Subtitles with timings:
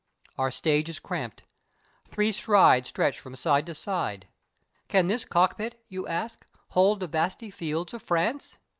[0.35, 1.43] Our stage is cramped.
[2.07, 4.27] Three strides stretch from side to side.
[4.87, 8.57] "Can this cockpit" you ask, "hold the vasty fields of France?"